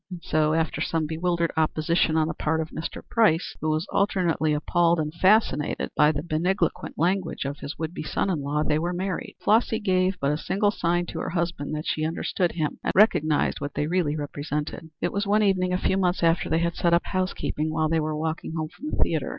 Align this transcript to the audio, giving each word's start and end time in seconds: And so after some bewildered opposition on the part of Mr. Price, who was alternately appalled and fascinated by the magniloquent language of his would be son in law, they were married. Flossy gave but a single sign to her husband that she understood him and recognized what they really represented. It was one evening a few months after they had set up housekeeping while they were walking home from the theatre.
And 0.09 0.23
so 0.23 0.55
after 0.55 0.81
some 0.81 1.05
bewildered 1.05 1.51
opposition 1.55 2.17
on 2.17 2.27
the 2.27 2.33
part 2.33 2.59
of 2.59 2.71
Mr. 2.71 3.07
Price, 3.07 3.55
who 3.61 3.69
was 3.69 3.85
alternately 3.91 4.51
appalled 4.51 4.99
and 4.99 5.13
fascinated 5.13 5.91
by 5.95 6.11
the 6.11 6.23
magniloquent 6.27 6.97
language 6.97 7.45
of 7.45 7.59
his 7.59 7.77
would 7.77 7.93
be 7.93 8.01
son 8.01 8.27
in 8.27 8.41
law, 8.41 8.63
they 8.63 8.79
were 8.79 8.93
married. 8.93 9.35
Flossy 9.43 9.79
gave 9.79 10.19
but 10.19 10.31
a 10.31 10.39
single 10.39 10.71
sign 10.71 11.05
to 11.05 11.19
her 11.19 11.29
husband 11.29 11.75
that 11.75 11.85
she 11.85 12.03
understood 12.03 12.53
him 12.53 12.79
and 12.83 12.93
recognized 12.95 13.61
what 13.61 13.75
they 13.75 13.85
really 13.85 14.15
represented. 14.15 14.89
It 15.01 15.11
was 15.11 15.27
one 15.27 15.43
evening 15.43 15.71
a 15.71 15.77
few 15.77 15.97
months 15.97 16.23
after 16.23 16.49
they 16.49 16.57
had 16.57 16.75
set 16.75 16.95
up 16.95 17.05
housekeeping 17.05 17.69
while 17.71 17.87
they 17.87 17.99
were 17.99 18.17
walking 18.17 18.53
home 18.55 18.69
from 18.69 18.89
the 18.89 18.97
theatre. 19.03 19.29